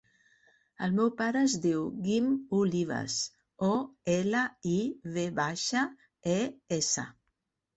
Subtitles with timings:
[0.85, 3.19] El meu pare es diu Guim Olives:
[3.69, 3.71] o,
[4.17, 4.41] ela,
[4.73, 4.81] i,
[5.19, 5.85] ve baixa,
[6.39, 6.41] e,
[6.81, 7.07] essa.